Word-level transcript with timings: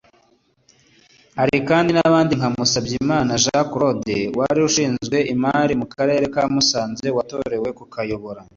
Hari 1.37 1.57
kandi 1.69 1.89
n’abandi 1.93 2.31
nka 2.37 2.49
Musabyimana 2.55 3.39
Jean 3.43 3.65
Claude 3.71 4.17
wari 4.37 4.59
ushinzwe 4.69 5.17
imari 5.33 5.73
mu 5.81 5.85
Karere 5.95 6.25
ka 6.33 6.43
Musanze 6.53 7.07
watorewe 7.17 7.69
kukayobora 7.79 8.41